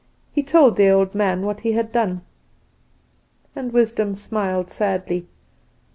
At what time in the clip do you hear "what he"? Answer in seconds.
1.45-1.73